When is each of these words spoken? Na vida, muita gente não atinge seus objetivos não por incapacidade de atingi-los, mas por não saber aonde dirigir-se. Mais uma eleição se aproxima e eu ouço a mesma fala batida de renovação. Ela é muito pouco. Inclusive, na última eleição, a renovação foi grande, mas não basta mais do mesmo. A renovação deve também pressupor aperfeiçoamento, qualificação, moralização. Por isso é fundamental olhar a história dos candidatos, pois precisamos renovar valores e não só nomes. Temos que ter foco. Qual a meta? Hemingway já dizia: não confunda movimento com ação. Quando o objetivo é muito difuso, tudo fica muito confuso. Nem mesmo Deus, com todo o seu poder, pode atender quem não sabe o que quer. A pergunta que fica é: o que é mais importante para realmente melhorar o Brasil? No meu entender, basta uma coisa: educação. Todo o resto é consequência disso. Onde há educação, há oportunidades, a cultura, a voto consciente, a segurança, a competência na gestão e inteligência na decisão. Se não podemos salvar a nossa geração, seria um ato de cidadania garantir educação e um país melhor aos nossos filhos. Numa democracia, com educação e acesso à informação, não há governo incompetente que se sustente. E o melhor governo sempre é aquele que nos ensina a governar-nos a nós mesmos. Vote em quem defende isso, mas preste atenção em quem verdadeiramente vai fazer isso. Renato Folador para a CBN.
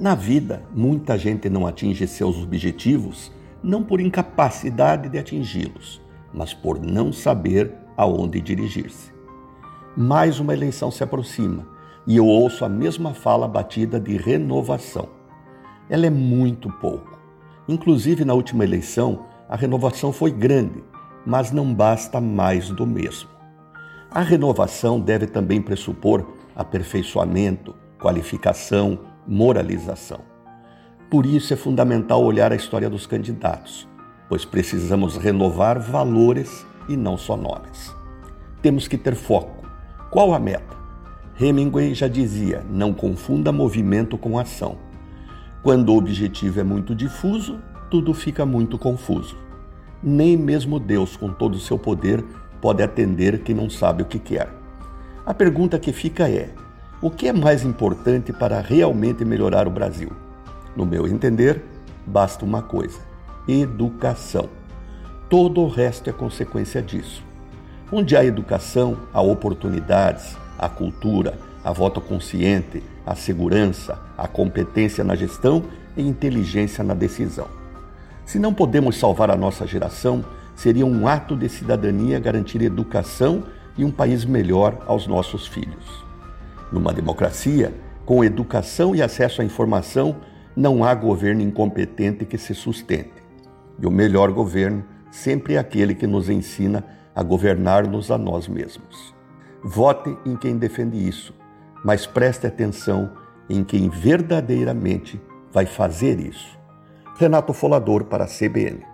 Na 0.00 0.14
vida, 0.14 0.62
muita 0.74 1.18
gente 1.18 1.50
não 1.50 1.66
atinge 1.66 2.06
seus 2.06 2.42
objetivos 2.42 3.30
não 3.62 3.82
por 3.82 4.00
incapacidade 4.00 5.10
de 5.10 5.18
atingi-los, 5.18 6.00
mas 6.32 6.54
por 6.54 6.80
não 6.80 7.12
saber 7.12 7.74
aonde 7.98 8.40
dirigir-se. 8.40 9.12
Mais 9.94 10.40
uma 10.40 10.54
eleição 10.54 10.90
se 10.90 11.04
aproxima 11.04 11.68
e 12.06 12.16
eu 12.16 12.24
ouço 12.26 12.64
a 12.64 12.68
mesma 12.68 13.12
fala 13.12 13.46
batida 13.46 14.00
de 14.00 14.16
renovação. 14.16 15.06
Ela 15.90 16.06
é 16.06 16.10
muito 16.10 16.70
pouco. 16.80 17.18
Inclusive, 17.68 18.24
na 18.24 18.32
última 18.32 18.64
eleição, 18.64 19.26
a 19.50 19.54
renovação 19.54 20.14
foi 20.14 20.30
grande, 20.30 20.82
mas 21.26 21.52
não 21.52 21.74
basta 21.74 22.22
mais 22.22 22.70
do 22.70 22.86
mesmo. 22.86 23.28
A 24.10 24.22
renovação 24.22 24.98
deve 24.98 25.26
também 25.26 25.60
pressupor 25.60 26.24
aperfeiçoamento, 26.56 27.74
qualificação, 28.00 29.09
moralização. 29.26 30.20
Por 31.10 31.26
isso 31.26 31.52
é 31.52 31.56
fundamental 31.56 32.22
olhar 32.22 32.52
a 32.52 32.56
história 32.56 32.88
dos 32.88 33.06
candidatos, 33.06 33.88
pois 34.28 34.44
precisamos 34.44 35.16
renovar 35.16 35.80
valores 35.80 36.64
e 36.88 36.96
não 36.96 37.16
só 37.16 37.36
nomes. 37.36 37.94
Temos 38.62 38.86
que 38.86 38.96
ter 38.96 39.14
foco. 39.14 39.66
Qual 40.10 40.34
a 40.34 40.38
meta? 40.38 40.76
Hemingway 41.40 41.94
já 41.94 42.06
dizia: 42.06 42.64
não 42.70 42.92
confunda 42.92 43.50
movimento 43.50 44.18
com 44.18 44.38
ação. 44.38 44.76
Quando 45.62 45.90
o 45.90 45.96
objetivo 45.96 46.60
é 46.60 46.64
muito 46.64 46.94
difuso, 46.94 47.58
tudo 47.90 48.14
fica 48.14 48.46
muito 48.46 48.78
confuso. 48.78 49.36
Nem 50.02 50.36
mesmo 50.36 50.78
Deus, 50.78 51.16
com 51.16 51.32
todo 51.32 51.54
o 51.54 51.60
seu 51.60 51.78
poder, 51.78 52.24
pode 52.60 52.82
atender 52.82 53.42
quem 53.42 53.54
não 53.54 53.68
sabe 53.68 54.02
o 54.02 54.06
que 54.06 54.18
quer. 54.18 54.48
A 55.26 55.34
pergunta 55.34 55.78
que 55.78 55.92
fica 55.92 56.28
é: 56.28 56.50
o 57.02 57.10
que 57.10 57.28
é 57.28 57.32
mais 57.32 57.64
importante 57.64 58.30
para 58.30 58.60
realmente 58.60 59.24
melhorar 59.24 59.66
o 59.66 59.70
Brasil? 59.70 60.10
No 60.76 60.84
meu 60.84 61.08
entender, 61.08 61.64
basta 62.06 62.44
uma 62.44 62.60
coisa: 62.60 62.98
educação. 63.48 64.50
Todo 65.30 65.62
o 65.62 65.68
resto 65.68 66.10
é 66.10 66.12
consequência 66.12 66.82
disso. 66.82 67.24
Onde 67.90 68.14
há 68.14 68.24
educação, 68.24 68.98
há 69.14 69.22
oportunidades, 69.22 70.36
a 70.58 70.68
cultura, 70.68 71.38
a 71.64 71.72
voto 71.72 72.02
consciente, 72.02 72.82
a 73.06 73.14
segurança, 73.14 73.98
a 74.18 74.28
competência 74.28 75.02
na 75.02 75.14
gestão 75.14 75.64
e 75.96 76.06
inteligência 76.06 76.84
na 76.84 76.92
decisão. 76.92 77.48
Se 78.26 78.38
não 78.38 78.52
podemos 78.52 78.98
salvar 78.98 79.30
a 79.30 79.36
nossa 79.36 79.66
geração, 79.66 80.22
seria 80.54 80.84
um 80.84 81.08
ato 81.08 81.34
de 81.34 81.48
cidadania 81.48 82.20
garantir 82.20 82.60
educação 82.60 83.44
e 83.78 83.84
um 83.86 83.90
país 83.90 84.26
melhor 84.26 84.84
aos 84.86 85.06
nossos 85.06 85.46
filhos. 85.46 86.09
Numa 86.72 86.92
democracia, 86.92 87.74
com 88.04 88.24
educação 88.24 88.94
e 88.94 89.02
acesso 89.02 89.42
à 89.42 89.44
informação, 89.44 90.16
não 90.56 90.84
há 90.84 90.94
governo 90.94 91.42
incompetente 91.42 92.24
que 92.24 92.38
se 92.38 92.54
sustente. 92.54 93.22
E 93.78 93.86
o 93.86 93.90
melhor 93.90 94.30
governo 94.32 94.84
sempre 95.10 95.54
é 95.54 95.58
aquele 95.58 95.94
que 95.94 96.06
nos 96.06 96.28
ensina 96.28 96.84
a 97.14 97.22
governar-nos 97.22 98.10
a 98.10 98.18
nós 98.18 98.46
mesmos. 98.46 99.14
Vote 99.62 100.16
em 100.24 100.36
quem 100.36 100.56
defende 100.56 100.96
isso, 100.96 101.34
mas 101.84 102.06
preste 102.06 102.46
atenção 102.46 103.10
em 103.48 103.64
quem 103.64 103.88
verdadeiramente 103.88 105.20
vai 105.52 105.66
fazer 105.66 106.20
isso. 106.20 106.58
Renato 107.16 107.52
Folador 107.52 108.04
para 108.04 108.24
a 108.24 108.28
CBN. 108.28 108.89